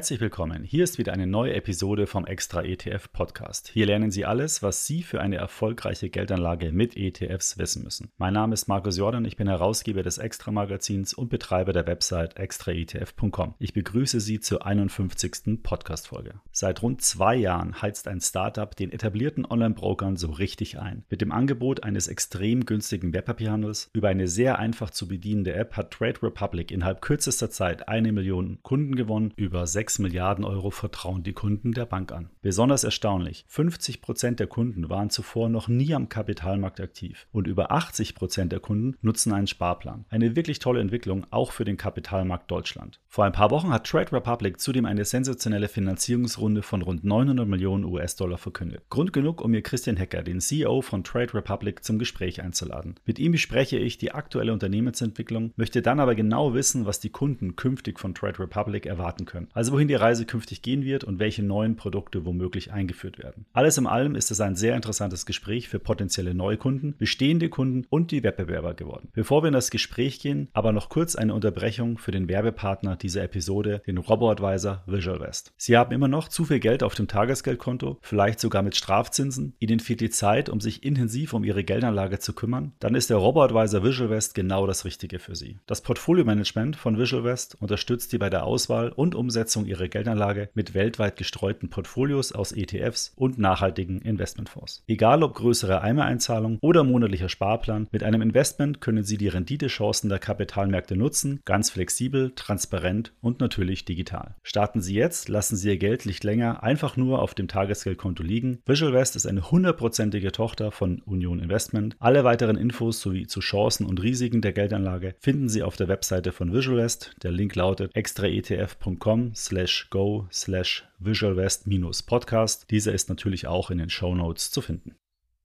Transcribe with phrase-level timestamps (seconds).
[0.00, 0.64] Herzlich willkommen.
[0.64, 3.68] Hier ist wieder eine neue Episode vom Extra ETF Podcast.
[3.68, 8.10] Hier lernen Sie alles, was Sie für eine erfolgreiche Geldanlage mit ETFs wissen müssen.
[8.16, 12.38] Mein Name ist Markus Jordan, ich bin Herausgeber des Extra Magazins und Betreiber der Website
[12.38, 13.56] extraetf.com.
[13.58, 15.62] Ich begrüße Sie zur 51.
[15.62, 16.40] Podcast Folge.
[16.50, 21.04] Seit rund zwei Jahren heizt ein Startup den etablierten Online-Brokern so richtig ein.
[21.10, 25.90] Mit dem Angebot eines extrem günstigen Wertpapierhandels über eine sehr einfach zu bedienende App hat
[25.90, 31.32] Trade Republic innerhalb kürzester Zeit eine Million Kunden gewonnen, über 6 Milliarden Euro vertrauen die
[31.32, 32.30] Kunden der Bank an.
[32.42, 37.72] Besonders erstaunlich, 50 Prozent der Kunden waren zuvor noch nie am Kapitalmarkt aktiv und über
[37.72, 40.04] 80 Prozent der Kunden nutzen einen Sparplan.
[40.08, 43.00] Eine wirklich tolle Entwicklung auch für den Kapitalmarkt Deutschland.
[43.08, 47.84] Vor ein paar Wochen hat Trade Republic zudem eine sensationelle Finanzierungsrunde von rund 900 Millionen
[47.84, 48.82] US-Dollar verkündet.
[48.88, 52.94] Grund genug, um mir Christian Hecker, den CEO von Trade Republic, zum Gespräch einzuladen.
[53.04, 57.56] Mit ihm bespreche ich die aktuelle Unternehmensentwicklung, möchte dann aber genau wissen, was die Kunden
[57.56, 59.48] künftig von Trade Republic erwarten können.
[59.54, 63.46] Also wohin die Reise künftig gehen wird und welche neuen Produkte womöglich eingeführt werden.
[63.52, 68.10] Alles in allem ist es ein sehr interessantes Gespräch für potenzielle Neukunden, bestehende Kunden und
[68.10, 69.08] die Wettbewerber geworden.
[69.12, 73.22] Bevor wir in das Gespräch gehen, aber noch kurz eine Unterbrechung für den Werbepartner dieser
[73.22, 75.52] Episode, den Robo-Advisor Visual West.
[75.56, 79.54] Sie haben immer noch zu viel Geld auf dem Tagesgeldkonto, vielleicht sogar mit Strafzinsen.
[79.58, 82.72] Ihnen fehlt die Zeit, um sich intensiv um Ihre Geldanlage zu kümmern.
[82.80, 85.58] Dann ist der Robo-Advisor Visual West genau das Richtige für Sie.
[85.66, 90.48] Das Portfolio-Management von Visual West unterstützt Sie bei der Auswahl und Umsetzung Umsetzung ihrer Geldanlage
[90.54, 94.82] mit weltweit gestreuten Portfolios aus ETFs und nachhaltigen Investmentfonds.
[94.86, 100.18] Egal ob größere Eimereinzahlung oder monatlicher Sparplan, mit einem Investment können Sie die Renditechancen der
[100.18, 104.34] Kapitalmärkte nutzen, ganz flexibel, transparent und natürlich digital.
[104.42, 108.60] Starten Sie jetzt, lassen Sie Ihr Geld nicht länger einfach nur auf dem Tagesgeldkonto liegen.
[108.66, 111.96] Visual West ist eine hundertprozentige Tochter von Union Investment.
[111.98, 116.32] Alle weiteren Infos sowie zu Chancen und Risiken der Geldanlage finden Sie auf der Webseite
[116.32, 117.14] von Visual West.
[117.22, 122.70] Der Link lautet extraetf.com slash go slash visualwest minus podcast.
[122.70, 124.94] Dieser ist natürlich auch in den Show Notes zu finden.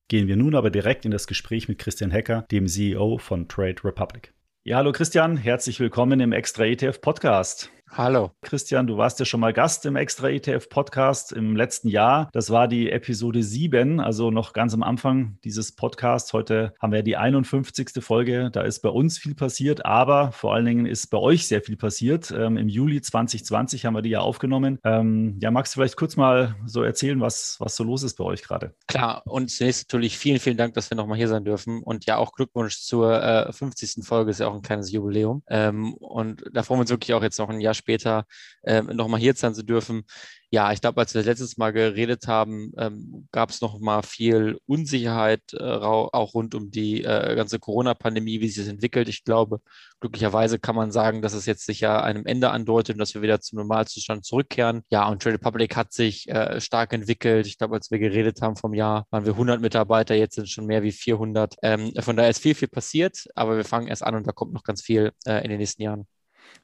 [0.07, 3.83] Gehen wir nun aber direkt in das Gespräch mit Christian Hecker, dem CEO von Trade
[3.83, 4.31] Republic.
[4.63, 7.71] Ja, hallo Christian, herzlich willkommen im Extra ETF Podcast.
[7.97, 8.31] Hallo.
[8.41, 12.27] Christian, du warst ja schon mal Gast im Extra ETF Podcast im letzten Jahr.
[12.33, 16.33] Das war die Episode 7, also noch ganz am Anfang dieses Podcasts.
[16.33, 18.03] Heute haben wir die 51.
[18.03, 18.49] Folge.
[18.51, 21.77] Da ist bei uns viel passiert, aber vor allen Dingen ist bei euch sehr viel
[21.77, 22.31] passiert.
[22.37, 24.77] Ähm, Im Juli 2020 haben wir die ja aufgenommen.
[24.83, 28.25] Ähm, ja, magst du vielleicht kurz mal so erzählen, was, was so los ist bei
[28.25, 28.75] euch gerade?
[28.87, 31.81] Klar, und zunächst natürlich vielen, vielen Dank, dass wir nochmal hier sein dürfen.
[31.81, 34.05] Und ja, auch Glückwunsch zur äh, 50.
[34.05, 35.43] Folge, ist ja auch ein kleines Jubiläum.
[35.47, 39.19] Ähm, und da freuen wir uns wirklich auch jetzt noch ein Jahr später äh, nochmal
[39.19, 40.03] hier sein zu dürfen.
[40.51, 44.03] Ja, ich glaube, als wir das letztes Mal geredet haben, ähm, gab es noch mal
[44.03, 49.09] viel Unsicherheit, äh, auch rund um die äh, ganze Corona-Pandemie, wie sich entwickelt.
[49.09, 49.59] Ich glaube,
[49.99, 53.21] glücklicherweise kann man sagen, dass es jetzt sich ja einem Ende andeutet und dass wir
[53.21, 54.83] wieder zum Normalzustand zurückkehren.
[54.89, 57.47] Ja, und Trade Republic hat sich äh, stark entwickelt.
[57.47, 60.67] Ich glaube, als wir geredet haben vom Jahr, waren wir 100 Mitarbeiter, jetzt sind schon
[60.67, 61.55] mehr wie 400.
[61.63, 64.53] Ähm, von daher ist viel, viel passiert, aber wir fangen erst an und da kommt
[64.53, 66.07] noch ganz viel äh, in den nächsten Jahren.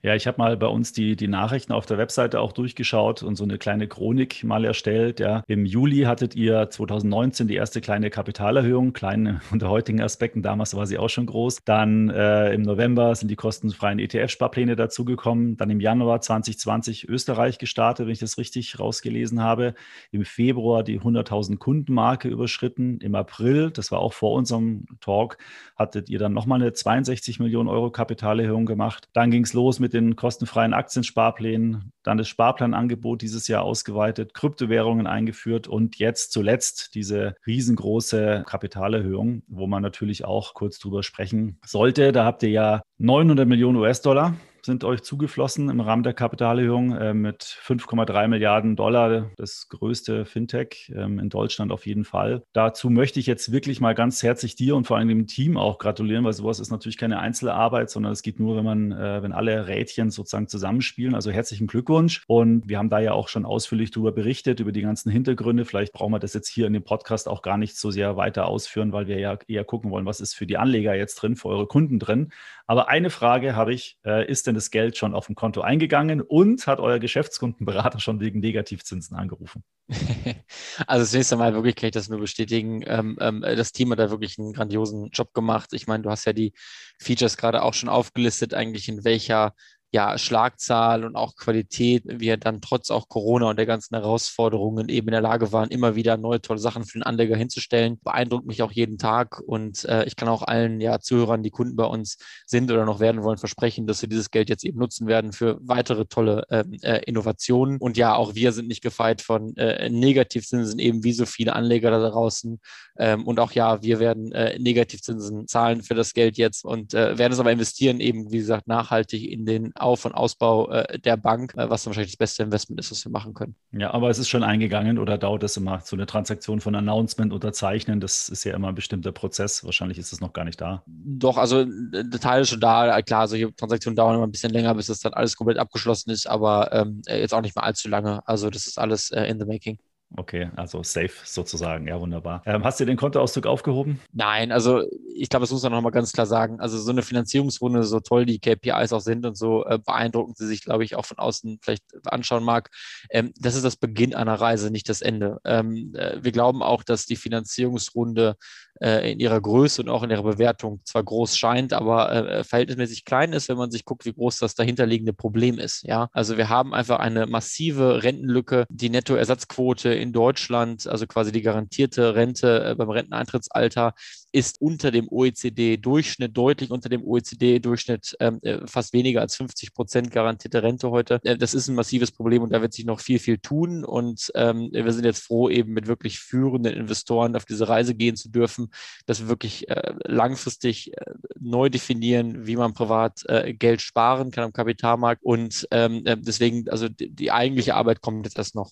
[0.04, 3.36] Ja, ich habe mal bei uns die, die Nachrichten auf der Webseite auch durchgeschaut und
[3.36, 5.20] so eine kleine Chronik mal erstellt.
[5.20, 5.44] Ja.
[5.48, 10.88] Im Juli hattet ihr 2019 die erste kleine Kapitalerhöhung, klein unter heutigen Aspekten, damals war
[10.88, 11.60] sie auch schon groß.
[11.66, 15.58] Dann äh, im November sind die kostenfreien ETF-Sparpläne dazugekommen.
[15.58, 19.74] Dann im Januar 2020 Österreich gestartet, wenn ich das richtig rausgelesen habe.
[20.12, 23.00] Im Februar die 100.000 Kundenmarke überschritten.
[23.02, 25.38] Im April, das war auch vor unserem Talk,
[25.76, 29.10] hattet ihr dann nochmal eine 62 Millionen Euro Kapitalerhöhung gemacht.
[29.14, 35.08] Dann ging es los mit den kostenfreien Aktiensparplänen, dann das Sparplanangebot dieses Jahr ausgeweitet, Kryptowährungen
[35.08, 42.14] eingeführt und jetzt zuletzt diese riesengroße Kapitalerhöhung, wo man natürlich auch kurz drüber sprechen sollte.
[42.14, 47.14] Da habt ihr ja 900 Millionen US-Dollar sind euch zugeflossen im Rahmen der Kapitalerhöhung äh,
[47.14, 52.44] mit 5,3 Milliarden Dollar, das größte Fintech ähm, in Deutschland auf jeden Fall.
[52.54, 55.78] Dazu möchte ich jetzt wirklich mal ganz herzlich dir und vor allem dem Team auch
[55.78, 59.32] gratulieren, weil sowas ist natürlich keine Einzelarbeit, sondern es geht nur, wenn man, äh, wenn
[59.32, 61.16] alle Rädchen sozusagen zusammenspielen.
[61.16, 62.24] Also herzlichen Glückwunsch.
[62.28, 65.66] Und wir haben da ja auch schon ausführlich darüber berichtet, über die ganzen Hintergründe.
[65.66, 68.48] Vielleicht brauchen wir das jetzt hier in dem Podcast auch gar nicht so sehr weiter
[68.48, 71.50] ausführen, weil wir ja eher gucken wollen, was ist für die Anleger jetzt drin, für
[71.50, 72.32] eure Kunden drin.
[72.68, 76.22] Aber eine Frage habe ich, äh, ist denn das Geld schon auf dem Konto eingegangen
[76.22, 79.64] und hat euer Geschäftskundenberater schon wegen Negativzinsen angerufen?
[80.88, 82.82] Also zunächst einmal wirklich kann ich das nur bestätigen.
[82.86, 85.74] Ähm, ähm, das Team hat da wirklich einen grandiosen Job gemacht.
[85.74, 86.54] Ich meine, du hast ja die
[87.00, 89.54] Features gerade auch schon aufgelistet, eigentlich in welcher
[89.94, 95.10] ja, Schlagzahl und auch Qualität wir dann trotz auch Corona und der ganzen Herausforderungen eben
[95.10, 98.00] in der Lage waren, immer wieder neue tolle Sachen für den Anleger hinzustellen.
[98.02, 101.76] Beeindruckt mich auch jeden Tag und äh, ich kann auch allen ja, Zuhörern, die Kunden
[101.76, 105.08] bei uns sind oder noch werden wollen, versprechen, dass wir dieses Geld jetzt eben nutzen
[105.08, 107.78] werden für weitere tolle ähm, äh, Innovationen.
[107.78, 111.92] Und ja, auch wir sind nicht gefeit von äh, Negativzinsen, eben wie so viele Anleger
[111.92, 112.62] da draußen.
[112.98, 117.18] Ähm, und auch ja, wir werden äh, Negativzinsen zahlen für das Geld jetzt und äh,
[117.18, 121.18] werden es aber investieren, eben wie gesagt, nachhaltig in den auf- und Ausbau äh, der
[121.18, 123.56] Bank, äh, was wahrscheinlich das beste Investment ist, was wir machen können.
[123.72, 127.34] Ja, aber es ist schon eingegangen oder dauert es immer so eine Transaktion von Announcement
[127.34, 128.00] unterzeichnen?
[128.00, 129.64] Das ist ja immer ein bestimmter Prozess.
[129.64, 130.84] Wahrscheinlich ist es noch gar nicht da.
[130.86, 133.02] Doch, also der Teil ist schon da.
[133.02, 136.28] Klar, solche Transaktionen dauern immer ein bisschen länger, bis das dann alles komplett abgeschlossen ist,
[136.28, 138.26] aber ähm, jetzt auch nicht mehr allzu lange.
[138.28, 139.78] Also das ist alles äh, in the making.
[140.18, 141.88] Okay, also safe sozusagen.
[141.88, 142.42] Ja, wunderbar.
[142.46, 144.02] Ähm, hast du den Kontoauszug aufgehoben?
[144.12, 144.84] Nein, also
[145.16, 146.60] ich glaube, das muss man nochmal ganz klar sagen.
[146.60, 150.48] Also so eine Finanzierungsrunde, so toll die KPIs auch sind und so äh, beeindruckend sie
[150.48, 152.70] sich, glaube ich, auch von außen vielleicht anschauen mag,
[153.10, 155.40] ähm, das ist das Beginn einer Reise, nicht das Ende.
[155.46, 158.36] Ähm, äh, wir glauben auch, dass die Finanzierungsrunde
[158.82, 163.06] äh, in ihrer Größe und auch in ihrer Bewertung zwar groß scheint, aber äh, verhältnismäßig
[163.06, 165.84] klein ist, wenn man sich guckt, wie groß das dahinterliegende Problem ist.
[165.84, 168.66] Ja, also wir haben einfach eine massive Rentenlücke.
[168.70, 173.94] Die Nettoersatzquote in Deutschland, also quasi die garantierte Rente äh, beim Renteneintrittsalter,
[174.32, 180.12] ist unter dem OECD-Durchschnitt, deutlich unter dem OECD-Durchschnitt, ähm, äh, fast weniger als 50 Prozent
[180.12, 181.20] garantierte Rente heute.
[181.24, 183.84] Äh, das ist ein massives Problem und da wird sich noch viel, viel tun.
[183.84, 188.16] Und ähm, wir sind jetzt froh, eben mit wirklich führenden Investoren auf diese Reise gehen
[188.16, 188.72] zu dürfen,
[189.06, 194.46] dass wir wirklich äh, langfristig äh, neu definieren, wie man privat äh, Geld sparen kann
[194.46, 195.24] am Kapitalmarkt.
[195.24, 198.72] Und ähm, äh, deswegen, also die, die eigentliche Arbeit kommt jetzt erst noch.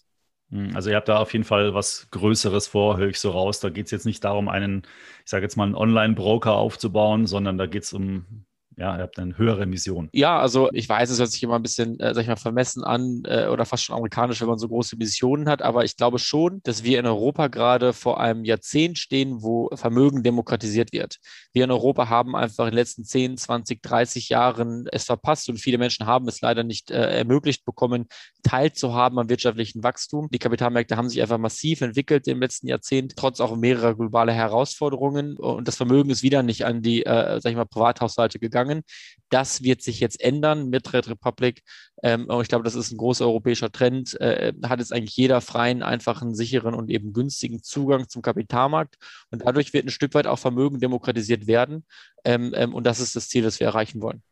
[0.51, 3.59] Hm, also ihr habt da auf jeden Fall was Größeres vor, höre ich so raus.
[3.59, 4.83] Da geht es jetzt nicht darum, einen,
[5.23, 8.45] ich sage jetzt mal, einen Online-Broker aufzubauen, sondern da geht es um
[8.79, 10.07] ja, ihr habt eine höhere Mission.
[10.13, 12.83] Ja, also ich weiß, es hört sich immer ein bisschen, äh, sag ich mal, vermessen
[12.85, 16.17] an äh, oder fast schon amerikanisch, wenn man so große Missionen hat, aber ich glaube
[16.17, 21.17] schon, dass wir in Europa gerade vor einem Jahrzehnt stehen, wo Vermögen demokratisiert wird.
[21.51, 25.57] Wir in Europa haben einfach in den letzten 10, 20, 30 Jahren es verpasst und
[25.57, 28.05] viele Menschen haben es leider nicht äh, ermöglicht bekommen,
[28.43, 30.29] teilzuhaben am wirtschaftlichen Wachstum.
[30.31, 35.35] Die Kapitalmärkte haben sich einfach massiv entwickelt im letzten Jahrzehnt, trotz auch mehrerer globaler Herausforderungen
[35.35, 38.83] und das Vermögen ist wieder nicht an die, äh, sag ich mal, Privathaushalte gegangen gegangen.
[39.29, 41.61] Das wird sich jetzt ändern mit Red Republic.
[42.03, 44.19] Ähm, ich glaube, das ist ein großer europäischer Trend.
[44.19, 48.95] Äh, hat jetzt eigentlich jeder freien, einfachen, sicheren und eben günstigen Zugang zum Kapitalmarkt.
[49.31, 51.85] Und dadurch wird ein Stück weit auch Vermögen demokratisiert werden.
[52.23, 54.23] Ähm, ähm, und das ist das Ziel, das wir erreichen wollen.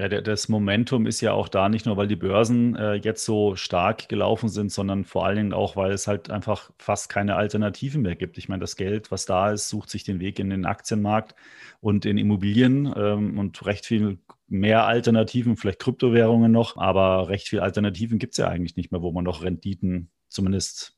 [0.00, 3.54] Ja, das Momentum ist ja auch da, nicht nur, weil die Börsen äh, jetzt so
[3.54, 8.00] stark gelaufen sind, sondern vor allen Dingen auch, weil es halt einfach fast keine Alternativen
[8.00, 8.38] mehr gibt.
[8.38, 11.34] Ich meine, das Geld, was da ist, sucht sich den Weg in den Aktienmarkt
[11.82, 14.16] und in Immobilien ähm, und recht viel
[14.48, 19.02] mehr Alternativen, vielleicht Kryptowährungen noch, aber recht viel Alternativen gibt es ja eigentlich nicht mehr,
[19.02, 20.96] wo man noch Renditen zumindest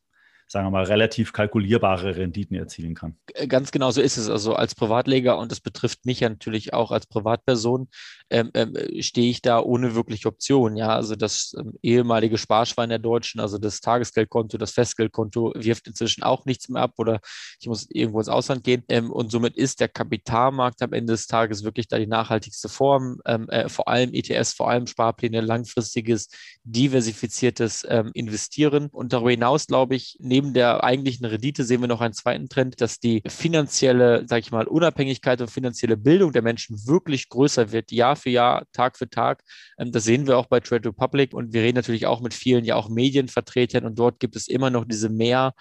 [0.52, 3.16] sagen wir mal, relativ kalkulierbare Renditen erzielen kann.
[3.48, 4.28] Ganz genau so ist es.
[4.28, 7.88] Also als Privatleger, und das betrifft mich ja natürlich auch als Privatperson,
[8.28, 10.76] ähm, ähm, stehe ich da ohne wirkliche Option.
[10.76, 16.22] Ja, also das ähm, ehemalige Sparschwein der Deutschen, also das Tagesgeldkonto, das Festgeldkonto wirft inzwischen
[16.22, 17.20] auch nichts mehr ab oder
[17.58, 18.84] ich muss irgendwo ins Ausland gehen.
[18.88, 23.20] Ähm, und somit ist der Kapitalmarkt am Ende des Tages wirklich da die nachhaltigste Form.
[23.24, 26.28] Ähm, äh, vor allem ETS, vor allem Sparpläne, langfristiges,
[26.64, 28.88] diversifiziertes ähm, Investieren.
[28.92, 32.80] Und darüber hinaus, glaube ich, neben der eigentlichen Rendite sehen wir noch einen zweiten Trend,
[32.80, 37.92] dass die finanzielle, sage ich mal, Unabhängigkeit und finanzielle Bildung der Menschen wirklich größer wird,
[37.92, 39.42] Jahr für Jahr, Tag für Tag.
[39.78, 42.64] Ähm, das sehen wir auch bei Trade Republic und wir reden natürlich auch mit vielen
[42.64, 45.54] ja auch Medienvertretern und dort gibt es immer noch diese mehr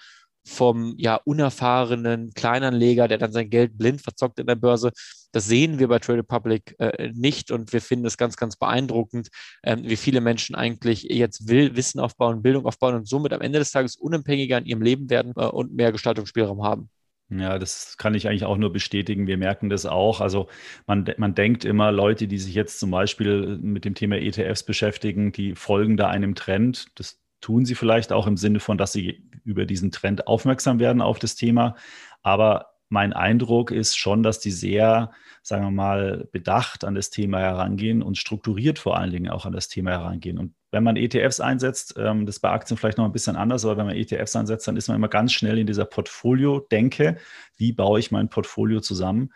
[0.44, 4.92] vom ja unerfahrenen Kleinanleger, der dann sein Geld blind verzockt in der Börse.
[5.32, 9.28] Das sehen wir bei Trade Republic äh, nicht und wir finden es ganz, ganz beeindruckend,
[9.62, 13.58] äh, wie viele Menschen eigentlich jetzt will, Wissen aufbauen, Bildung aufbauen und somit am Ende
[13.58, 16.90] des Tages unabhängiger in ihrem Leben werden äh, und mehr Gestaltungsspielraum haben.
[17.30, 19.26] Ja, das kann ich eigentlich auch nur bestätigen.
[19.26, 20.20] Wir merken das auch.
[20.20, 20.48] Also
[20.86, 25.32] man, man denkt immer, Leute, die sich jetzt zum Beispiel mit dem Thema ETFs beschäftigen,
[25.32, 26.86] die folgen da einem Trend.
[26.96, 31.02] Das tun sie vielleicht auch im Sinne von, dass sie über diesen Trend aufmerksam werden
[31.02, 31.76] auf das Thema.
[32.22, 37.40] Aber mein Eindruck ist schon, dass die sehr, sagen wir mal, bedacht an das Thema
[37.40, 40.38] herangehen und strukturiert vor allen Dingen auch an das Thema herangehen.
[40.38, 43.64] Und wenn man ETFs einsetzt, ähm, das ist bei Aktien vielleicht noch ein bisschen anders,
[43.64, 47.16] aber wenn man ETFs einsetzt, dann ist man immer ganz schnell in dieser Portfolio-Denke.
[47.56, 49.32] Wie baue ich mein Portfolio zusammen?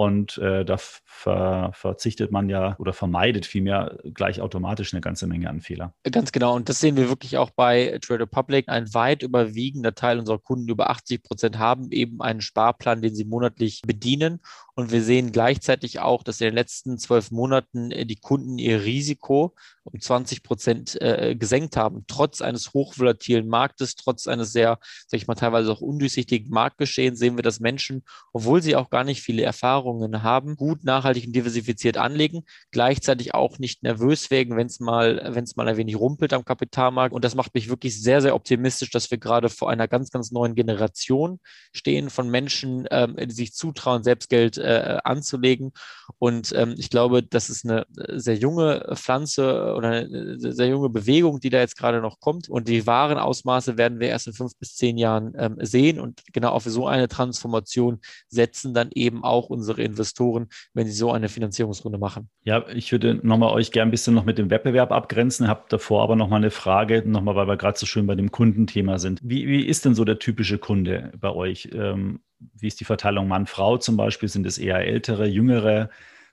[0.00, 5.50] Und äh, da ver verzichtet man ja oder vermeidet vielmehr gleich automatisch eine ganze Menge
[5.50, 5.92] an Fehler.
[6.10, 6.56] Ganz genau.
[6.56, 8.70] Und das sehen wir wirklich auch bei Trade Republic.
[8.70, 13.26] Ein weit überwiegender Teil unserer Kunden, über 80 Prozent, haben eben einen Sparplan, den sie
[13.26, 14.40] monatlich bedienen
[14.80, 18.82] Und wir sehen gleichzeitig auch, dass in den letzten zwölf Monaten äh, die Kunden ihr
[18.82, 25.18] Risiko um 20 Prozent äh, gesenkt haben, trotz eines hochvolatilen Marktes, trotz eines sehr, sag
[25.18, 29.22] ich mal, teilweise auch undurchsichtigen Marktgeschehens, sehen wir, dass Menschen, obwohl sie auch gar nicht
[29.22, 34.80] viele Erfahrungen haben, gut, nachhaltig und diversifiziert anlegen, gleichzeitig auch nicht nervös werden, wenn es
[34.80, 37.14] mal, wenn es mal ein wenig rumpelt am Kapitalmarkt.
[37.14, 40.30] Und das macht mich wirklich sehr, sehr optimistisch, dass wir gerade vor einer ganz, ganz
[40.30, 41.38] neuen Generation
[41.72, 44.69] stehen von Menschen, ähm, die sich zutrauen, selbst Geld äh,
[45.04, 45.72] anzulegen.
[46.18, 51.40] Und ähm, ich glaube, das ist eine sehr junge Pflanze oder eine sehr junge Bewegung,
[51.40, 52.48] die da jetzt gerade noch kommt.
[52.48, 56.00] Und die wahren Ausmaße werden wir erst in fünf bis zehn Jahren ähm, sehen.
[56.00, 61.12] Und genau auf so eine Transformation setzen dann eben auch unsere Investoren, wenn sie so
[61.12, 62.28] eine Finanzierungsrunde machen.
[62.44, 65.48] Ja, ich würde nochmal euch gerne ein bisschen noch mit dem Wettbewerb abgrenzen.
[65.48, 68.98] Habe davor aber nochmal eine Frage, nochmal, weil wir gerade so schön bei dem Kundenthema
[68.98, 69.20] sind.
[69.22, 71.70] Wie, wie ist denn so der typische Kunde bei euch?
[71.72, 72.20] Ähm,
[72.54, 74.28] wie ist die Verteilung Mann-Frau zum Beispiel?
[74.28, 75.90] Sind es eher ältere, jüngere?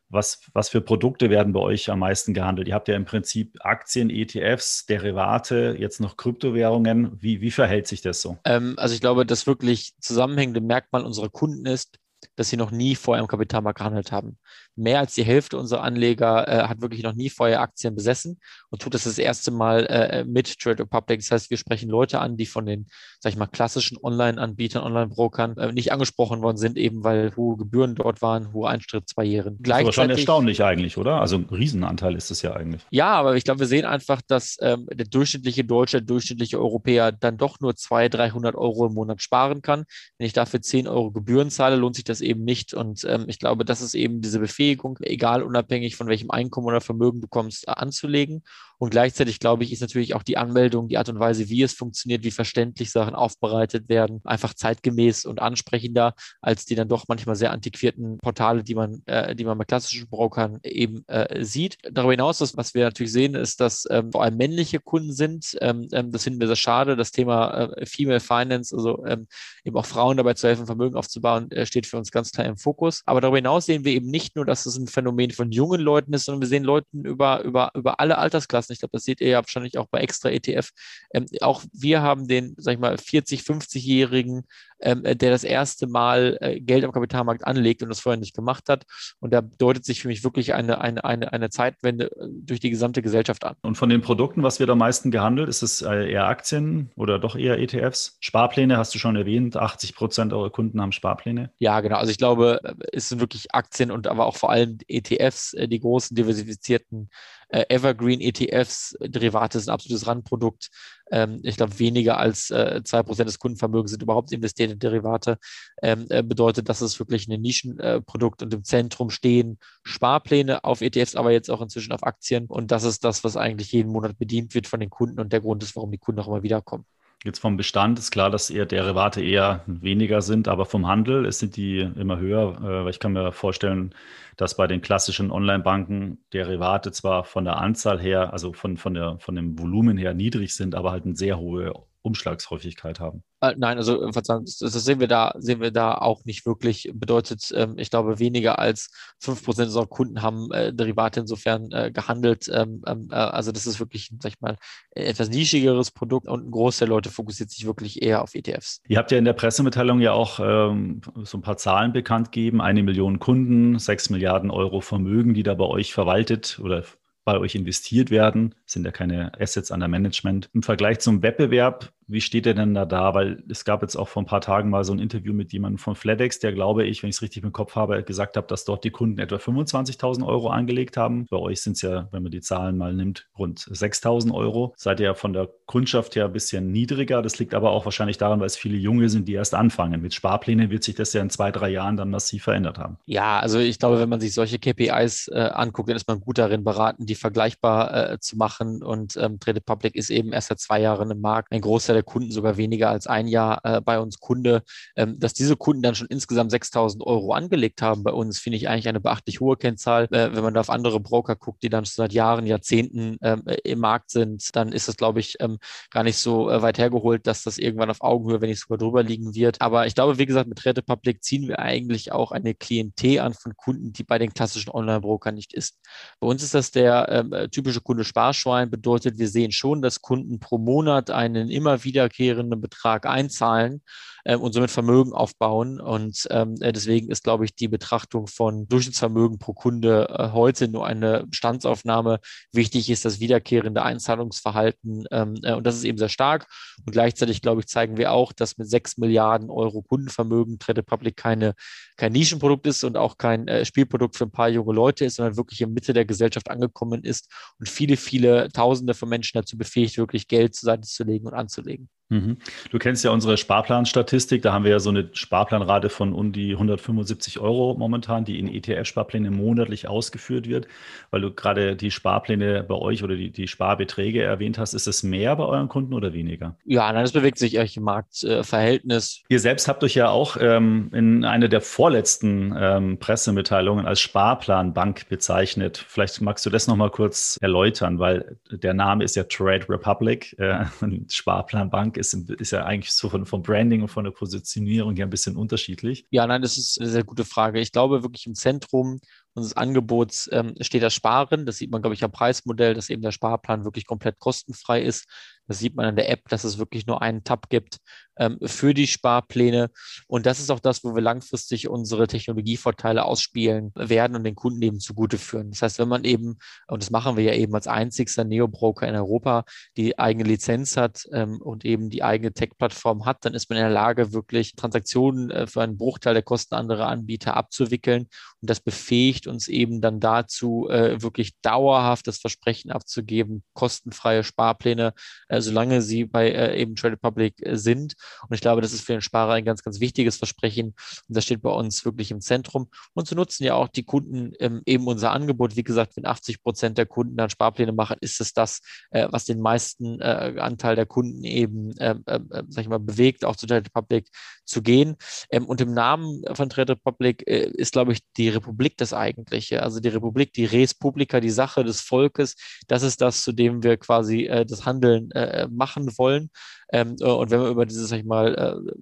[0.09, 2.69] Was, was für Produkte werden bei euch am meisten gehandelt?
[2.69, 7.21] Ihr habt ja im Prinzip Aktien, ETFs, Derivate, jetzt noch Kryptowährungen.
[7.21, 8.37] Wie, wie verhält sich das so?
[8.45, 11.99] Ähm, also ich glaube, das wirklich zusammenhängende Merkmal unserer Kunden ist,
[12.37, 14.37] dass sie noch nie vorher im Kapitalmarkt gehandelt haben.
[14.75, 18.39] Mehr als die Hälfte unserer Anleger äh, hat wirklich noch nie vorher Aktien besessen
[18.69, 21.19] und tut das das erste Mal äh, mit Trade Republic.
[21.19, 22.85] Das heißt, wir sprechen Leute an, die von den,
[23.19, 27.95] sag ich mal, klassischen Online-Anbietern, Online-Brokern äh, nicht angesprochen worden sind, eben weil hohe Gebühren
[27.95, 29.57] dort waren, hohe Eintrittsbarrieren.
[29.59, 31.21] Das ist aber schon erstaunlich eigentlich, oder?
[31.21, 32.83] Also ein Riesenanteil ist es ja eigentlich.
[32.91, 37.11] Ja, aber ich glaube, wir sehen einfach, dass ähm, der durchschnittliche Deutsche, der durchschnittliche Europäer
[37.11, 39.85] dann doch nur 200, 300 Euro im Monat sparen kann.
[40.19, 42.73] Wenn ich dafür 10 Euro Gebühren zahle, lohnt sich das eben nicht.
[42.73, 46.81] Und ähm, ich glaube, das ist eben diese Befähigung, egal unabhängig von welchem Einkommen oder
[46.81, 48.43] Vermögen du kommst, anzulegen.
[48.79, 51.73] Und gleichzeitig, glaube ich, ist natürlich auch die Anmeldung, die Art und Weise, wie es
[51.73, 57.35] funktioniert, wie verständlich Sachen aufbereitet werden, einfach zeitgemäß und ansprechender als die dann doch manchmal
[57.35, 61.77] sehr antiquierten Portale, die man, äh, die man bei klassischen Brokern eben äh, sieht.
[61.91, 65.57] Darüber hinaus, das, was wir natürlich sehen, ist, dass ähm, vor allem männliche Kunden sind.
[65.61, 66.95] Ähm, ähm, das finden wir sehr schade.
[66.95, 69.27] Das Thema äh, Female Finance, also ähm,
[69.63, 72.57] eben auch Frauen dabei zu helfen, Vermögen aufzubauen, äh, steht für uns ganz klar im
[72.57, 73.01] Fokus.
[73.05, 76.13] Aber darüber hinaus sehen wir eben nicht nur, dass es ein Phänomen von jungen Leuten
[76.13, 78.73] ist, sondern wir sehen Leuten über, über, über alle Altersklassen lassen.
[78.73, 80.71] Ich glaube, das seht ihr ja wahrscheinlich auch bei extra ETF.
[81.13, 84.43] Ähm, auch wir haben den, sag ich mal, 40, 50-Jährigen,
[84.79, 88.69] ähm, der das erste Mal äh, Geld am Kapitalmarkt anlegt und das vorher nicht gemacht
[88.69, 88.85] hat.
[89.19, 92.69] Und da deutet sich für mich wirklich eine, eine, eine, eine Zeitwende äh, durch die
[92.69, 93.55] gesamte Gesellschaft an.
[93.61, 95.49] Und von den Produkten, was wird am meisten gehandelt?
[95.49, 98.17] Ist es äh, eher Aktien oder doch eher ETFs?
[98.19, 99.57] Sparpläne hast du schon erwähnt.
[99.57, 101.51] 80 Prozent eurer Kunden haben Sparpläne.
[101.57, 101.97] Ja, genau.
[101.97, 102.59] Also ich glaube,
[102.91, 107.09] es sind wirklich Aktien und aber auch vor allem ETFs, die großen diversifizierten
[107.49, 110.69] äh, Evergreen ETFs, Derivate sind ein absolutes Randprodukt.
[111.11, 115.37] Ähm, ich glaube, weniger als äh, 2% des Kundenvermögens sind überhaupt investiert in Derivate.
[115.81, 121.15] Ähm, äh, bedeutet, dass es wirklich ein Nischenprodukt und im Zentrum stehen Sparpläne auf ETFs,
[121.15, 122.45] aber jetzt auch inzwischen auf Aktien.
[122.47, 125.41] Und das ist das, was eigentlich jeden Monat bedient wird von den Kunden und der
[125.41, 126.85] Grund ist, warum die Kunden auch immer wiederkommen.
[127.23, 131.55] Jetzt vom Bestand ist klar, dass eher Derivate eher weniger sind, aber vom Handel sind
[131.57, 132.57] die immer höher.
[132.59, 133.93] Äh, weil ich kann mir vorstellen,
[134.37, 139.17] dass bei den klassischen Online-Banken Derivate zwar von der Anzahl her, also von, von, der,
[139.19, 141.73] von dem Volumen her niedrig sind, aber halt eine sehr hohe
[142.07, 143.23] Umschlagshäufigkeit haben.
[143.41, 146.89] Äh, nein, also äh, das, das, sehen wir da, sehen wir da auch nicht wirklich.
[146.93, 148.89] Bedeutet, ähm, ich glaube, weniger als
[149.23, 152.49] 5% unserer Kunden haben äh, Derivate insofern äh, gehandelt.
[152.51, 154.55] Ähm, ähm, äh, also das ist wirklich, sag ich mal,
[154.91, 158.81] etwas nischigeres Produkt und ein Großteil der Leute fokussiert sich wirklich eher auf ETFs.
[158.87, 162.61] Ihr habt ja in der Pressemitteilung ja auch ähm, so ein paar Zahlen bekannt gegeben.
[162.61, 166.83] Eine Million Kunden, sechs Milliarden Euro Vermögen, die da bei euch verwaltet oder
[167.25, 168.55] bei euch investiert werden.
[168.63, 170.49] Das sind ja keine Assets an der Management.
[170.53, 173.13] Im Vergleich zum Wettbewerb wie steht er denn da da?
[173.13, 175.77] Weil es gab jetzt auch vor ein paar Tagen mal so ein Interview mit jemandem
[175.77, 178.63] von FedEx, der, glaube ich, wenn ich es richtig im Kopf habe, gesagt hat, dass
[178.63, 181.25] dort die Kunden etwa 25.000 Euro angelegt haben.
[181.29, 184.73] Bei euch sind es ja, wenn man die Zahlen mal nimmt, rund 6.000 Euro.
[184.77, 187.21] Seid ihr ja von der Kundschaft her ein bisschen niedriger.
[187.21, 190.01] Das liegt aber auch wahrscheinlich daran, weil es viele Junge sind, die erst anfangen.
[190.01, 192.97] Mit Sparplänen wird sich das ja in zwei, drei Jahren dann massiv verändert haben.
[193.05, 196.37] Ja, also ich glaube, wenn man sich solche KPIs äh, anguckt, dann ist man gut
[196.37, 198.81] darin beraten, die vergleichbar äh, zu machen.
[198.81, 201.51] Und ähm, Trade Public ist eben erst seit zwei Jahren im Markt.
[201.51, 204.63] Ein Großteil der Kunden sogar weniger als ein Jahr äh, bei uns Kunde.
[204.95, 208.69] Ähm, dass diese Kunden dann schon insgesamt 6.000 Euro angelegt haben bei uns, finde ich
[208.69, 210.05] eigentlich eine beachtlich hohe Kennzahl.
[210.11, 213.43] Äh, wenn man da auf andere Broker guckt, die dann schon seit Jahren, Jahrzehnten ähm,
[213.63, 215.57] im Markt sind, dann ist das, glaube ich, ähm,
[215.91, 219.03] gar nicht so äh, weit hergeholt, dass das irgendwann auf Augenhöhe, wenn nicht sogar drüber
[219.03, 219.61] liegen wird.
[219.61, 223.33] Aber ich glaube, wie gesagt, mit Rete Public ziehen wir eigentlich auch eine Klientel an
[223.33, 225.79] von Kunden, die bei den klassischen Online-Brokern nicht ist.
[226.19, 230.39] Bei uns ist das der ähm, typische Kunde Sparschwein, bedeutet, wir sehen schon, dass Kunden
[230.39, 233.81] pro Monat einen immer wiederkehrenden Betrag einzahlen
[234.27, 235.79] ähm, und somit Vermögen aufbauen.
[235.79, 240.67] Und ähm, äh, deswegen ist, glaube ich, die Betrachtung von Durchschnittsvermögen pro Kunde äh, heute
[240.67, 242.19] nur eine Bestandsaufnahme.
[242.51, 246.47] Wichtig ist das wiederkehrende Einzahlungsverhalten ähm, äh, und das ist eben sehr stark.
[246.85, 251.15] Und gleichzeitig, glaube ich, zeigen wir auch, dass mit sechs Milliarden Euro Kundenvermögen Trade Republic
[251.15, 251.53] keine,
[251.95, 255.37] kein Nischenprodukt ist und auch kein äh, Spielprodukt für ein paar junge Leute ist, sondern
[255.37, 259.97] wirklich in Mitte der Gesellschaft angekommen ist und viele, viele Tausende von Menschen dazu befähigt,
[259.97, 261.89] wirklich Geld zur Seite zu legen und anzulegen.
[262.09, 262.37] Mhm.
[262.71, 264.41] Du kennst ja unsere Sparplanstatistik.
[264.41, 268.47] Da haben wir ja so eine Sparplanrate von um die 175 Euro momentan, die in
[268.47, 270.67] ETF-Sparpläne monatlich ausgeführt wird.
[271.11, 274.73] Weil du gerade die Sparpläne bei euch oder die, die Sparbeträge erwähnt hast.
[274.73, 276.55] Ist es mehr bei euren Kunden oder weniger?
[276.63, 279.23] Ja, nein, das bewegt sich eigentlich im Marktverhältnis.
[279.27, 285.09] Ihr selbst habt euch ja auch ähm, in einer der vorletzten ähm, Pressemitteilungen als Sparplanbank
[285.09, 285.77] bezeichnet.
[285.77, 290.65] Vielleicht magst du das nochmal kurz erläutern, weil der Name ist ja Trade Republic, äh,
[291.09, 295.09] Sparplanbank ist, ist ja eigentlich so von, vom Branding und von der Positionierung her ein
[295.09, 296.05] bisschen unterschiedlich.
[296.09, 297.59] Ja, nein, das ist eine sehr gute Frage.
[297.59, 298.99] Ich glaube wirklich im Zentrum
[299.33, 301.45] unseres Angebots ähm, steht das Sparen.
[301.45, 305.05] Das sieht man, glaube ich, am Preismodell, dass eben der Sparplan wirklich komplett kostenfrei ist.
[305.47, 307.77] Das sieht man an der App, dass es wirklich nur einen Tab gibt
[308.19, 309.69] ähm, für die Sparpläne.
[310.07, 314.61] Und das ist auch das, wo wir langfristig unsere Technologievorteile ausspielen werden und den Kunden
[314.61, 315.51] eben zugute führen.
[315.51, 318.95] Das heißt, wenn man eben, und das machen wir ja eben als einzigster Neo-Broker in
[318.95, 319.45] Europa,
[319.75, 323.63] die eigene Lizenz hat ähm, und eben die eigene Tech-Plattform hat, dann ist man in
[323.63, 328.07] der Lage, wirklich Transaktionen äh, für einen Bruchteil der Kosten anderer Anbieter abzuwickeln.
[328.41, 334.93] Und das befähigt uns eben dann dazu, äh, wirklich dauerhaft das Versprechen abzugeben, kostenfreie Sparpläne
[335.27, 337.95] äh, solange sie bei äh, eben Trade Republic äh, sind.
[338.27, 340.67] Und ich glaube, das ist für den Sparer ein ganz, ganz wichtiges Versprechen.
[341.07, 342.69] Und das steht bei uns wirklich im Zentrum.
[342.93, 345.55] Und zu nutzen ja auch die Kunden ähm, eben unser Angebot.
[345.55, 348.61] Wie gesagt, wenn 80 Prozent der Kunden dann Sparpläne machen, ist es das,
[348.91, 353.35] äh, was den meisten äh, Anteil der Kunden eben, äh, sag ich mal, bewegt, auch
[353.35, 354.09] zu Trade Republic
[354.45, 354.95] zu gehen.
[355.29, 359.63] Ähm, und im Namen von Trade Republic äh, ist, glaube ich, die Republik das Eigentliche.
[359.63, 362.35] Also die Republik, die Res Publica, die Sache des Volkes.
[362.67, 366.29] Das ist das, zu dem wir quasi äh, das Handeln äh, machen wollen.
[366.71, 368.35] Ähm, äh, und wenn wir über dieses, sag ich mal,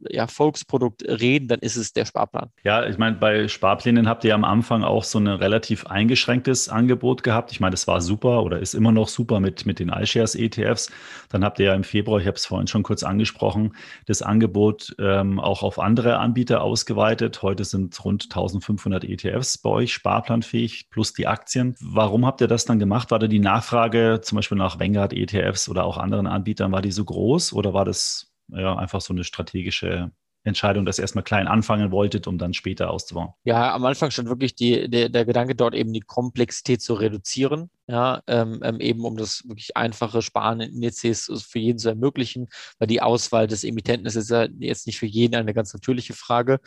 [0.09, 2.49] äh, ja, Volksprodukt reden, dann ist es der Sparplan.
[2.63, 7.23] Ja, ich meine, bei Sparplänen habt ihr am Anfang auch so ein relativ eingeschränktes Angebot
[7.23, 7.51] gehabt.
[7.51, 10.91] Ich meine, das war super oder ist immer noch super mit, mit den iShares ETFs.
[11.29, 13.73] Dann habt ihr ja im Februar, ich habe es vorhin schon kurz angesprochen,
[14.05, 17.41] das Angebot ähm, auch auf andere Anbieter ausgeweitet.
[17.41, 21.75] Heute sind rund 1500 ETFs bei euch sparplanfähig plus die Aktien.
[21.79, 23.11] Warum habt ihr das dann gemacht?
[23.11, 26.91] War da die Nachfrage zum Beispiel nach Vanguard ETFs oder auch anderen Anbietern, war die
[26.91, 30.11] so groß oder war das ja, einfach so eine strategische
[30.43, 33.29] Entscheidung, dass ihr erstmal klein anfangen wolltet, um dann später auszubauen?
[33.43, 37.69] Ja, am Anfang stand wirklich die, der, der Gedanke dort eben die Komplexität zu reduzieren
[37.87, 42.47] ja, ähm, ähm, eben um das wirklich einfache Sparen in Indizes für jeden zu ermöglichen,
[42.79, 46.59] weil die Auswahl des Emittenten ist ja jetzt nicht für jeden eine ganz natürliche Frage.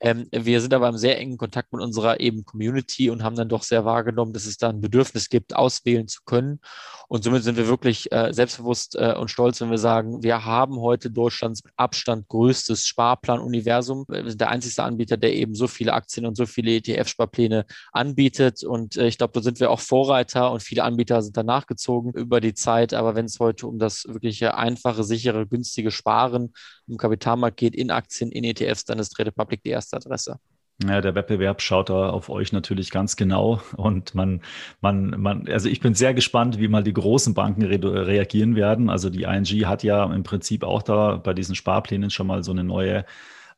[0.00, 3.48] Ähm, wir sind aber im sehr engen Kontakt mit unserer eben Community und haben dann
[3.48, 6.58] doch sehr wahrgenommen, dass es da ein Bedürfnis gibt, auswählen zu können.
[7.06, 10.80] Und somit sind wir wirklich äh, selbstbewusst äh, und stolz, wenn wir sagen, wir haben
[10.80, 14.06] heute Deutschlands mit Abstand größtes Sparplan-Universum.
[14.08, 18.64] Wir sind der einzige Anbieter, der eben so viele Aktien und so viele ETF-Sparpläne anbietet.
[18.64, 22.12] Und äh, ich glaube, da sind wir auch Vorreiter und viele Anbieter sind danach gezogen
[22.12, 22.94] über die Zeit.
[22.94, 26.52] Aber wenn es heute um das wirkliche einfache, sichere, günstige Sparen
[26.86, 30.38] im Kapitalmarkt geht, in Aktien, in ETFs, dann ist Trade Republic die erste Adresse.
[30.82, 34.42] Ja, der Wettbewerb schaut da auf euch natürlich ganz genau und man,
[34.80, 38.90] man, man, also ich bin sehr gespannt, wie mal die großen Banken re reagieren werden.
[38.90, 42.50] Also die ING hat ja im Prinzip auch da bei diesen Sparplänen schon mal so
[42.50, 43.04] eine neue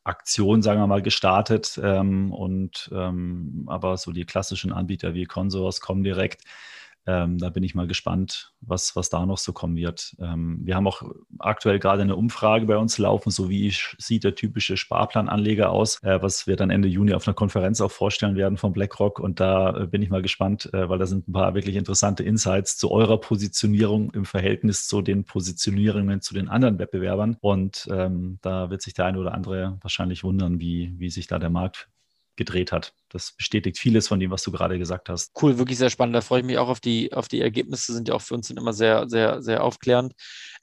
[0.03, 1.79] Aktion, sagen wir mal, gestartet.
[1.83, 6.43] Ähm, und ähm, aber so die klassischen Anbieter wie Consors, Comdirect,
[7.07, 10.15] ähm, da bin ich mal gespannt, was, was da noch so kommen wird.
[10.19, 11.03] Ähm, wir haben auch
[11.39, 16.21] aktuell gerade eine Umfrage bei uns laufen, so wie sieht der typische Sparplananleger aus, äh,
[16.21, 19.19] was wir dann Ende Juni auf einer Konferenz auch vorstellen werden von BlackRock.
[19.19, 22.23] Und da äh, bin ich mal gespannt, äh, weil da sind ein paar wirklich interessante
[22.23, 27.37] Insights zu eurer Positionierung im Verhältnis zu den Positionierungen zu den anderen Wettbewerbern.
[27.39, 31.39] Und ähm, da wird sich der eine oder andere wahrscheinlich wundern, wie, wie sich da
[31.39, 31.87] der Markt
[32.37, 32.93] gedreht hat.
[33.09, 35.31] Das bestätigt vieles von dem, was du gerade gesagt hast.
[35.41, 36.15] Cool, wirklich sehr spannend.
[36.15, 38.49] Da freue ich mich auch auf die, auf die Ergebnisse, sind ja auch für uns
[38.49, 40.13] immer sehr, sehr, sehr aufklärend.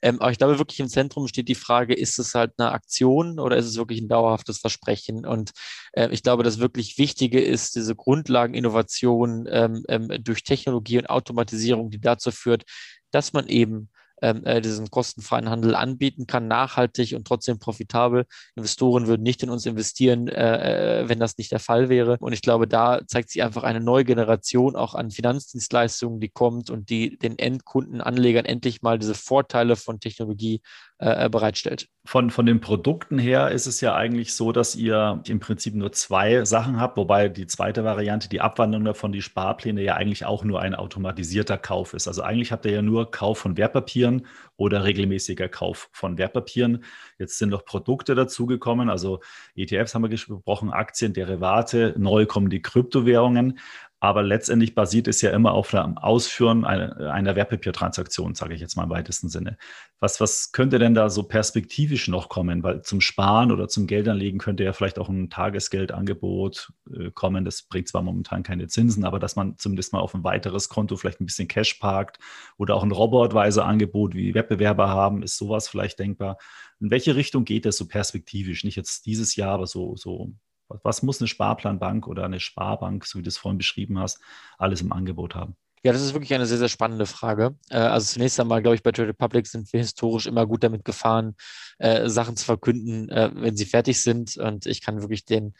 [0.01, 3.39] Ähm, aber ich glaube, wirklich im Zentrum steht die Frage, ist es halt eine Aktion
[3.39, 5.25] oder ist es wirklich ein dauerhaftes Versprechen?
[5.25, 5.51] Und
[5.93, 11.89] äh, ich glaube, das wirklich Wichtige ist diese Grundlageninnovation ähm, ähm, durch Technologie und Automatisierung,
[11.91, 12.63] die dazu führt,
[13.11, 13.89] dass man eben
[14.29, 18.25] äh, diesen kostenfreien Handel anbieten kann, nachhaltig und trotzdem profitabel.
[18.55, 22.17] Investoren würden nicht in uns investieren, äh, äh wenn das nicht der Fall wäre.
[22.19, 26.69] Und ich glaube, da zeigt sich einfach eine neue Generation auch an Finanzdienstleistungen, die kommt
[26.69, 30.61] und die den Endkunden, Anlegern endlich mal diese Vorteile von Technologie
[30.97, 31.89] äh, äh, bereitstellt.
[32.05, 35.91] Von, von den Produkten her ist es ja eigentlich so, dass ihr im Prinzip nur
[35.91, 40.45] zwei Sachen habt, wobei die zweite Variante, die Abwandlung davon, die Sparpläne, ja eigentlich auch
[40.45, 42.07] nur ein automatisierter Kauf ist.
[42.07, 46.85] Also eigentlich habt ihr ja nur Kauf von Wertpapieren oder regelmäßiger Kauf von Wertpapieren.
[47.19, 49.19] Jetzt sind noch Produkte dazugekommen, also
[49.53, 53.59] ETFs haben wir gesprochen, Aktien, Derivate, neu kommen die Kryptowährungen.
[54.05, 58.83] Aber letztendlich basiert es ja immer auf dem Ausführen einer, Wertpapiertransaktion, sage ich jetzt mal
[58.83, 59.57] im weitesten Sinne.
[59.99, 62.61] Was, was könnte denn da so perspektivisch noch kommen?
[62.61, 67.45] Weil zum Sparen oder zum Geldanlegen könnte ja vielleicht auch ein Tagesgeldangebot äh, kommen.
[67.45, 70.97] Das bringt zwar momentan keine Zinsen, aber dass man zumindest mal auf ein weiteres Konto
[70.97, 72.19] vielleicht ein bisschen Cash parkt
[72.57, 76.37] oder auch ein robotweise Angebot wie Wettbewerber haben, ist sowas vielleicht denkbar.
[76.79, 78.65] In welche Richtung geht das so perspektivisch?
[78.65, 80.31] Nicht jetzt dieses Jahr, aber so, so
[80.67, 84.19] was muss eine Sparplanbank oder eine Sparbank, so wie du es vorhin beschrieben hast,
[84.57, 85.55] alles im Angebot haben?
[85.85, 87.55] Ja, das ist wirklich eine sehr, sehr spannende Frage.
[87.69, 90.83] Äh, also zunächst einmal, glaube ich, bei Trade Republic sind wir historisch immer gut damit
[90.83, 91.35] gefahren,
[91.77, 94.35] äh, Sachen zu verkünden, äh, wenn sie fertig sind.
[94.35, 95.53] Und ich kann wirklich den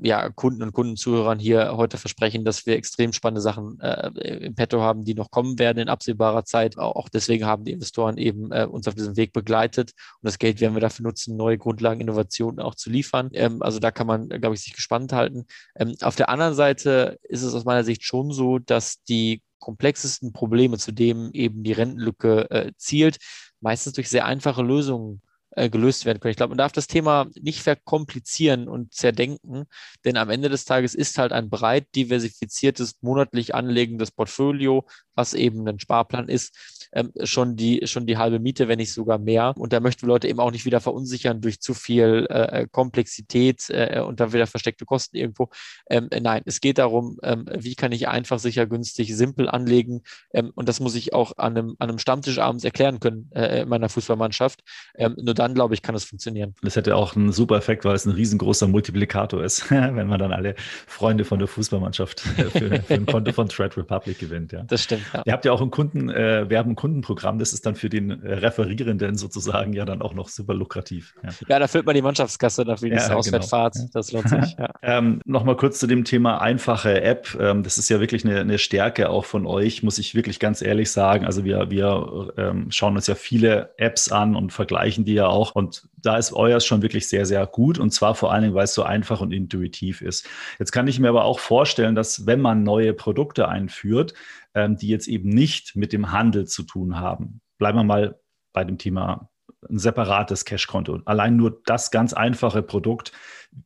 [0.00, 5.04] ja, Kunden und Kundenzuhörern hier heute versprechen, dass wir extrem spannende Sachen im Petto haben,
[5.04, 6.78] die noch kommen werden in absehbarer Zeit.
[6.78, 9.90] Auch deswegen haben die Investoren eben uns auf diesem Weg begleitet.
[9.90, 13.28] Und das Geld werden wir dafür nutzen, neue Grundlagen, Innovationen auch zu liefern.
[13.34, 15.44] Ähm, also da kann man, glaube ich, sich gespannt halten.
[15.76, 20.32] Ähm, auf der anderen Seite ist es aus meiner Sicht schon so, dass die komplexesten
[20.34, 23.16] Probleme, zu denen eben die Rentenlücke äh, zielt,
[23.60, 25.22] meistens durch sehr einfache Lösungen
[25.56, 26.32] äh, gelöst werden können.
[26.32, 29.64] Ich glaube, man darf das Thema nicht verkomplizieren und zerdenken,
[30.04, 35.66] denn am Ende des Tages ist halt ein breit diversifiziertes, monatlich anlegendes Portfolio, was eben
[35.68, 36.54] ein Sparplan ist,
[36.94, 39.54] ähm, schon, die, schon die halbe Miete, wenn nicht sogar mehr.
[39.56, 42.66] Und da möchten wir Leute eben auch nicht wieder verunsichern durch zu viel äh, äh
[42.70, 45.48] Komplexität äh, und dann wieder versteckte Kosten irgendwo.
[45.90, 50.02] Ähm, nein, es geht darum, ähm, wie kann ich einfach, sicher, günstig, simpel anlegen.
[50.32, 53.62] Ähm, und das muss ich auch an einem, an einem Stammtisch abends erklären können äh,
[53.62, 54.62] in meiner Fußballmannschaft.
[54.96, 56.54] Ähm, nur dann, glaube ich, kann es funktionieren.
[56.62, 60.32] Das hätte auch einen super Effekt, weil es ein riesengroßer Multiplikator ist, wenn man dann
[60.32, 60.54] alle
[60.86, 64.52] Freunde von der Fußballmannschaft für, für ein Konto von Trade Republic gewinnt.
[64.52, 64.62] Ja.
[64.64, 65.03] Das stimmt.
[65.12, 65.22] Ja.
[65.26, 68.34] Ihr habt ja auch ein Kunden, äh, Werben Kundenprogramm, das ist dann für den äh,
[68.34, 71.14] Referierenden sozusagen ja dann auch noch super lukrativ.
[71.22, 73.74] Ja, ja da füllt man die Mannschaftskasse dafür die ja, Auswärtsfahrt.
[73.74, 73.88] Genau.
[73.92, 74.56] Das lohnt sich.
[74.64, 74.70] Ja.
[74.84, 77.36] Ähm, Nochmal kurz zu dem Thema einfache App.
[77.40, 80.60] Ähm, das ist ja wirklich eine, eine, Stärke auch von euch, muss ich wirklich ganz
[80.60, 81.24] ehrlich sagen.
[81.24, 85.54] Also wir, wir ähm, schauen uns ja viele Apps an und vergleichen die ja auch.
[85.54, 87.78] Und da ist euer schon wirklich sehr, sehr gut.
[87.78, 90.28] Und zwar vor allen Dingen, weil es so einfach und intuitiv ist.
[90.58, 94.14] Jetzt kann ich mir aber auch vorstellen, dass wenn man neue Produkte einführt,
[94.54, 97.40] ähm, die jetzt eben nicht mit dem Handel zu tun haben.
[97.58, 98.20] Bleiben wir mal
[98.52, 99.30] bei dem Thema
[99.68, 101.00] ein separates Cash-Konto.
[101.04, 103.12] Allein nur das ganz einfache Produkt.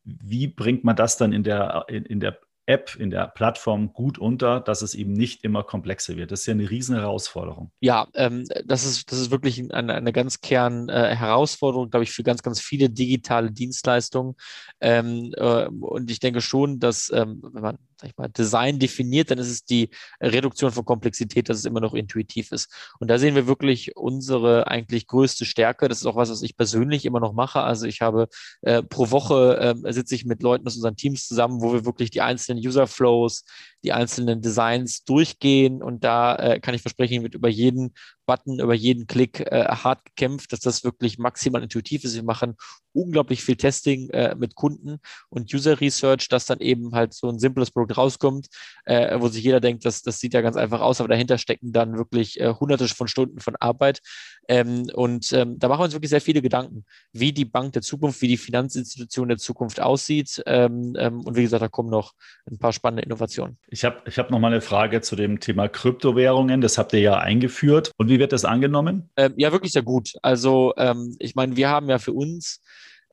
[0.05, 4.19] Wie bringt man das dann in der, in, in der App, in der Plattform gut
[4.19, 6.31] unter, dass es eben nicht immer komplexer wird.
[6.31, 7.73] Das ist ja eine riesen Herausforderung.
[7.81, 12.23] Ja, ähm, das, ist, das ist wirklich eine, eine ganz Kern äh, glaube ich, für
[12.23, 14.35] ganz, ganz viele digitale Dienstleistungen.
[14.83, 19.31] Ähm, äh, und ich denke schon, dass, ähm, wenn man sag ich mal, Design definiert,
[19.31, 22.73] dann ist es die Reduktion von Komplexität, dass es immer noch intuitiv ist.
[23.01, 25.89] Und da sehen wir wirklich unsere eigentlich größte Stärke.
[25.89, 27.61] Das ist auch was, was ich persönlich immer noch mache.
[27.61, 28.29] Also ich habe
[28.63, 32.11] äh, pro Woche äh, sitze ich mit Leuten aus unseren Teams zusammen, wo wir wirklich
[32.11, 33.45] die einzelnen User Flows,
[33.83, 37.95] die einzelnen Designs durchgehen und da äh, kann ich versprechen, wird über jeden
[38.29, 42.15] Button, über jeden Klick äh, hart gekämpft, dass das wirklich maximal intuitiv ist.
[42.15, 42.57] Wir machen
[42.93, 44.99] unglaublich viel Testing äh, mit Kunden
[45.31, 48.49] und User Research, dass dann eben halt so ein simples Produkt rauskommt,
[48.85, 51.73] äh, wo sich jeder denkt, das, das sieht ja ganz einfach aus, aber dahinter stecken
[51.73, 54.01] dann wirklich äh, hunderte von Stunden von Arbeit.
[54.49, 57.83] Ähm, und ähm, da machen wir uns wirklich sehr viele Gedanken, wie die Bank der
[57.83, 60.43] Zukunft, wie die Finanzinstitution der Zukunft aussieht.
[60.47, 62.13] Ähm, ähm und wie gesagt, da kommen noch
[62.51, 63.59] ein paar spannende Innovationen.
[63.69, 66.61] Ich habe ich hab noch mal eine Frage zu dem Thema Kryptowährungen.
[66.61, 67.91] Das habt ihr ja eingeführt.
[67.97, 69.11] Und wie wird das angenommen?
[69.17, 70.15] Ähm, ja, wirklich sehr gut.
[70.23, 72.61] Also ähm, ich meine, wir haben ja für uns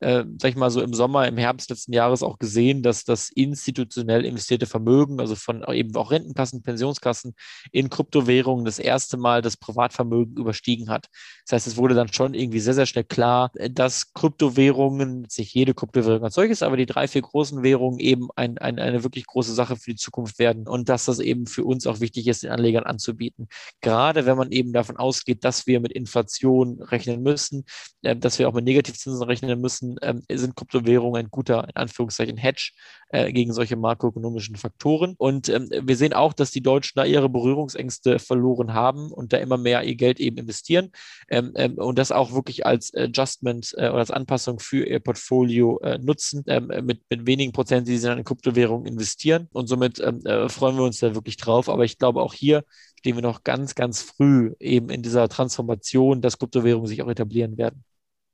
[0.02, 3.30] äh, sag ich mal so im Sommer, im Herbst letzten Jahres auch gesehen, dass das
[3.30, 7.34] institutionell investierte Vermögen, also von eben auch Rentenkassen, Pensionskassen
[7.72, 11.08] in Kryptowährungen das erste Mal das Privatvermögen überstiegen hat.
[11.46, 15.74] Das heißt, es wurde dann schon irgendwie sehr, sehr schnell klar, dass Kryptowährungen, nicht jede
[15.74, 19.54] Kryptowährung als solches, aber die drei, vier großen Währungen eben ein, ein, eine wirklich große
[19.54, 22.52] Sache für die Zukunft werden und dass das eben für uns auch wichtig ist, den
[22.52, 23.48] Anlegern anzubieten.
[23.82, 27.66] Gerade wenn man eben davon ausgeht, dass wir mit Inflation rechnen müssen,
[28.02, 31.76] äh, dass wir auch mit Negativzinsen rechnen müssen, wissen, ähm, sind Kryptowährungen ein guter, in
[31.76, 32.72] Anführungszeichen, Hedge
[33.10, 35.16] äh, gegen solche makroökonomischen Faktoren.
[35.18, 39.38] Und ähm, wir sehen auch, dass die Deutschen da ihre Berührungsängste verloren haben und da
[39.38, 40.92] immer mehr ihr Geld eben investieren
[41.30, 45.80] ähm, ähm, und das auch wirklich als Adjustment äh, oder als Anpassung für ihr Portfolio
[45.80, 49.48] äh, nutzen, ähm, mit, mit wenigen Prozent, die sie dann in Kryptowährungen investieren.
[49.54, 51.70] Und somit ähm, äh, freuen wir uns da wirklich drauf.
[51.70, 52.64] Aber ich glaube, auch hier
[53.00, 57.58] stehen wir noch ganz, ganz früh eben in dieser Transformation, dass Kryptowährungen sich auch etablieren
[57.58, 57.84] werden.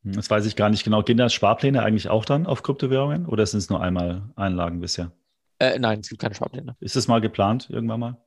[0.04, 1.04] Hm, das weiß ich gar nicht genau.
[1.04, 5.12] Gehen da Sparpläne eigentlich auch dann auf Kryptowährungen oder sind es nur einmal Einlagen bisher?
[5.60, 6.76] Äh, nein, es gibt keine Sparpläne.
[6.80, 8.18] Ist es mal geplant irgendwann mal?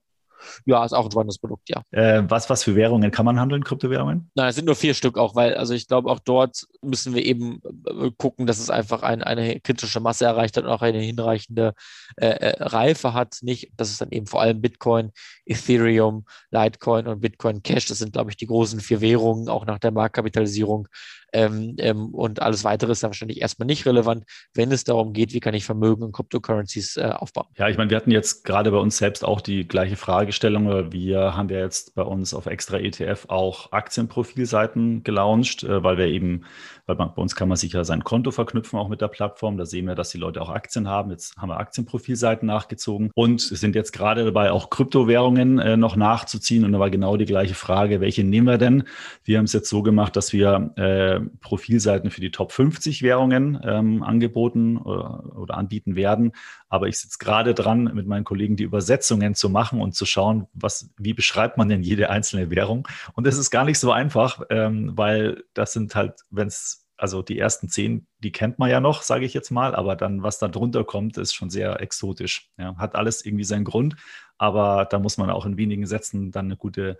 [0.66, 1.82] Ja, ist auch ein spannendes Produkt, ja.
[1.90, 4.30] Äh, was, was für Währungen kann man handeln, Kryptowährungen?
[4.34, 7.24] Nein, es sind nur vier Stück auch, weil, also ich glaube, auch dort müssen wir
[7.24, 10.98] eben äh, gucken, dass es einfach ein, eine kritische Masse erreicht hat und auch eine
[10.98, 11.74] hinreichende
[12.16, 13.38] äh, äh, Reife hat.
[13.42, 15.12] Nicht, dass es dann eben vor allem Bitcoin,
[15.46, 19.78] Ethereum, Litecoin und Bitcoin Cash, das sind, glaube ich, die großen vier Währungen, auch nach
[19.78, 20.88] der Marktkapitalisierung,
[21.35, 25.35] ähm, ähm, und alles weitere ist dann wahrscheinlich erstmal nicht relevant, wenn es darum geht,
[25.35, 27.49] wie kann ich Vermögen und Cryptocurrencies äh, aufbauen.
[27.59, 30.92] Ja, ich meine, wir hatten jetzt gerade bei uns selbst auch die gleiche Fragestellung.
[30.92, 36.07] Wir haben ja jetzt bei uns auf extra ETF auch Aktienprofilseiten gelauncht, äh, weil wir
[36.07, 36.44] eben
[36.87, 39.57] weil bei uns kann man sich ja sein Konto verknüpfen, auch mit der Plattform.
[39.57, 41.11] Da sehen wir, dass die Leute auch Aktien haben.
[41.11, 46.64] Jetzt haben wir Aktienprofilseiten nachgezogen und sind jetzt gerade dabei, auch Kryptowährungen äh, noch nachzuziehen.
[46.64, 48.85] Und da war genau die gleiche Frage, welche nehmen wir denn?
[49.25, 53.59] Wir haben es jetzt so gemacht, dass wir äh, Profilseiten für die Top 50 Währungen
[53.64, 56.33] ähm, angeboten oder, äh, oder anbieten werden.
[56.68, 60.49] Aber ich sitze gerade dran, mit meinen Kollegen die Übersetzungen zu machen und zu schauen,
[60.55, 62.88] was, wie beschreibt man denn jede einzelne Währung?
[63.14, 67.22] Und das ist gar nicht so einfach, ähm, weil das sind halt, wenn es also
[67.22, 70.38] die ersten zehn, die kennt man ja noch, sage ich jetzt mal, aber dann, was
[70.38, 72.50] da drunter kommt, ist schon sehr exotisch.
[72.57, 73.96] Ja, hat alles irgendwie seinen Grund,
[74.38, 76.98] aber da muss man auch in wenigen Sätzen dann eine gute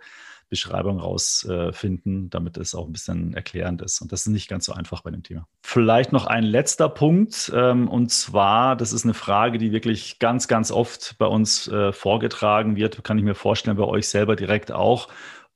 [0.49, 4.01] Beschreibung rausfinden, äh, damit es auch ein bisschen erklärend ist.
[4.01, 5.47] Und das ist nicht ganz so einfach bei dem Thema.
[5.63, 10.47] Vielleicht noch ein letzter Punkt, ähm, und zwar, das ist eine Frage, die wirklich ganz,
[10.47, 14.71] ganz oft bei uns äh, vorgetragen wird, kann ich mir vorstellen, bei euch selber direkt
[14.71, 15.07] auch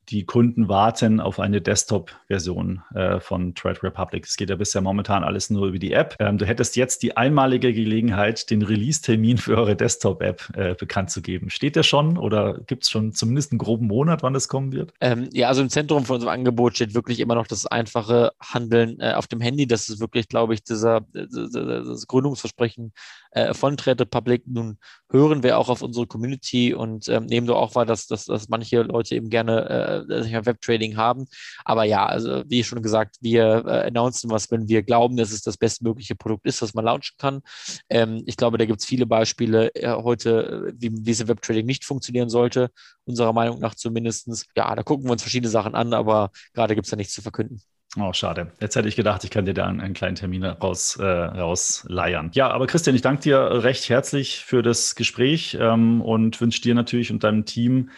[0.09, 4.25] die Kunden warten auf eine Desktop-Version äh, von Trade Republic.
[4.25, 6.15] Es geht ja bisher momentan alles nur über die App.
[6.19, 11.21] Ähm, du hättest jetzt die einmalige Gelegenheit, den Release-Termin für eure Desktop-App äh, bekannt zu
[11.21, 11.49] geben.
[11.49, 14.93] Steht der schon oder gibt es schon zumindest einen groben Monat, wann das kommen wird?
[14.99, 18.99] Ähm, ja, also im Zentrum von unserem Angebot steht wirklich immer noch das einfache Handeln
[18.99, 19.67] äh, auf dem Handy.
[19.67, 22.93] Das ist wirklich, glaube ich, dieser, das Gründungsversprechen
[23.31, 24.43] äh, von Trade Republic.
[24.47, 24.77] Nun
[25.11, 28.49] hören wir auch auf unsere Community und ähm, nehmen doch auch wahr, dass, dass, dass
[28.49, 31.25] manche Leute eben gerne äh, Webtrading haben.
[31.65, 35.41] Aber ja, also wie schon gesagt, wir äh, announcen was, wenn wir glauben, dass es
[35.41, 37.41] das bestmögliche Produkt ist, was man launchen kann.
[37.89, 41.85] Ähm, ich glaube, da gibt es viele Beispiele äh, heute, äh, wie diese Webtrading nicht
[41.85, 42.69] funktionieren sollte,
[43.05, 44.27] unserer Meinung nach zumindest.
[44.55, 47.21] Ja, da gucken wir uns verschiedene Sachen an, aber gerade gibt es da nichts zu
[47.21, 47.61] verkünden.
[47.97, 48.51] Oh, schade.
[48.59, 52.29] Jetzt hätte ich gedacht, ich kann dir da einen, einen kleinen Termin raus, äh, rausleiern.
[52.33, 56.75] Ja, aber Christian, ich danke dir recht herzlich für das Gespräch ähm, und wünsche dir
[56.75, 57.89] natürlich und deinem Team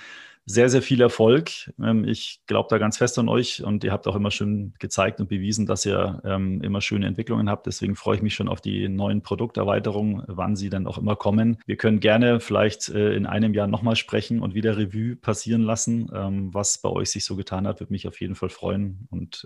[0.46, 1.52] sehr, sehr viel Erfolg.
[1.82, 5.20] Ähm, ich glaube da ganz fest an euch und ihr habt auch immer schön gezeigt
[5.20, 7.68] und bewiesen, dass ihr ähm, immer schöne Entwicklungen habt.
[7.68, 11.58] Deswegen freue ich mich schon auf die neuen Produkterweiterungen, wann sie dann auch immer kommen.
[11.66, 16.10] Wir können gerne vielleicht äh, in einem Jahr nochmal sprechen und wieder Revue passieren lassen,
[16.14, 17.80] ähm, was bei euch sich so getan hat.
[17.80, 19.46] Würde mich auf jeden Fall freuen und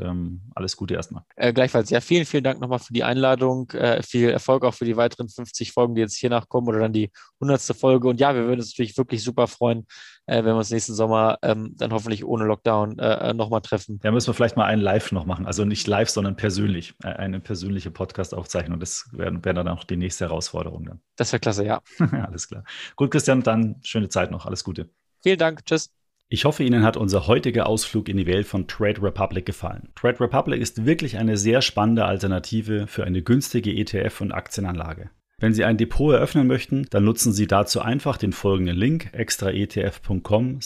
[0.55, 1.23] alles Gute erstmal.
[1.35, 3.69] Äh, gleichfalls, ja, vielen, vielen Dank nochmal für die Einladung.
[3.71, 6.93] Äh, viel Erfolg auch für die weiteren 50 Folgen, die jetzt hier nachkommen oder dann
[6.93, 7.61] die 100.
[7.77, 8.07] Folge.
[8.07, 9.85] Und ja, wir würden uns natürlich wirklich super freuen,
[10.25, 13.99] äh, wenn wir uns nächsten Sommer ähm, dann hoffentlich ohne Lockdown äh, äh nochmal treffen.
[14.03, 15.45] Ja, müssen wir vielleicht mal einen Live noch machen.
[15.45, 16.95] Also nicht live, sondern persönlich.
[17.03, 18.79] Äh, eine persönliche Podcast-Aufzeichnung.
[18.79, 21.01] Das wäre wär dann auch die nächste Herausforderung dann.
[21.15, 21.81] Das wäre klasse, ja.
[22.27, 22.63] Alles klar.
[22.95, 24.45] Gut, Christian, dann schöne Zeit noch.
[24.45, 24.89] Alles Gute.
[25.21, 25.65] Vielen Dank.
[25.65, 25.91] Tschüss.
[26.27, 29.89] Ich hoffe, Ihnen hat unser heutiger Ausflug in die Welt von Trade Republic gefallen.
[29.93, 35.11] Trade Republic ist wirklich eine sehr spannende Alternative für eine günstige ETF- und Aktienanlage.
[35.37, 40.61] Wenn Sie ein Depot eröffnen möchten, dann nutzen Sie dazu einfach den folgenden Link extraetf.com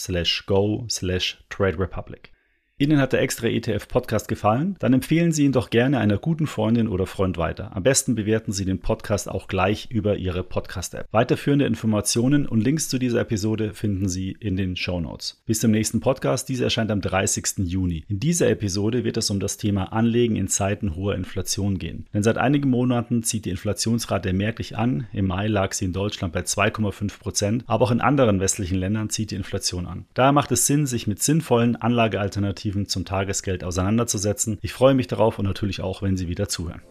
[2.81, 4.77] Ihnen hat der extra ETF Podcast gefallen?
[4.79, 7.75] Dann empfehlen Sie ihn doch gerne einer guten Freundin oder Freund weiter.
[7.75, 11.05] Am besten bewerten Sie den Podcast auch gleich über Ihre Podcast-App.
[11.11, 15.41] Weiterführende Informationen und Links zu dieser Episode finden Sie in den Show Notes.
[15.45, 16.47] Bis zum nächsten Podcast.
[16.47, 17.65] Dieser erscheint am 30.
[17.65, 18.05] Juni.
[18.07, 22.05] In dieser Episode wird es um das Thema Anlegen in Zeiten hoher Inflation gehen.
[22.13, 25.05] Denn seit einigen Monaten zieht die Inflationsrate merklich an.
[25.11, 29.09] Im Mai lag sie in Deutschland bei 2,5 Prozent, aber auch in anderen westlichen Ländern
[29.09, 30.05] zieht die Inflation an.
[30.13, 34.59] Daher macht es Sinn, sich mit sinnvollen Anlagealternativen Alternativen zum Tagesgeld auseinanderzusetzen.
[34.61, 36.81] Ich freue mich darauf und natürlich auch, wenn Sie wieder zuhören.